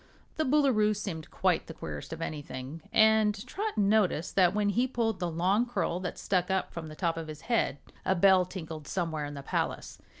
[0.37, 5.19] The Boolooroo seemed quite the queerest of anything, and Trot noticed that when he pulled
[5.19, 8.87] the long curl that stuck up from the top of his head a bell tinkled
[8.87, 9.99] somewhere in the palace.